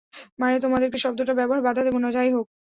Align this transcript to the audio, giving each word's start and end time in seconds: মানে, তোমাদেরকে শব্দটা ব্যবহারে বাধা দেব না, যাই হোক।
মানে, 0.39 0.55
তোমাদেরকে 0.59 0.97
শব্দটা 0.97 1.33
ব্যবহারে 1.35 1.65
বাধা 1.67 1.81
দেব 1.85 1.95
না, 1.97 2.09
যাই 2.11 2.29
হোক। 2.35 2.45